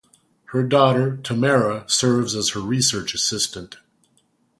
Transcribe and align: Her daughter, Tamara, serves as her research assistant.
Her 0.45 0.63
daughter, 0.63 1.15
Tamara, 1.17 1.87
serves 1.87 2.35
as 2.35 2.49
her 2.53 2.59
research 2.59 3.13
assistant. 3.13 3.77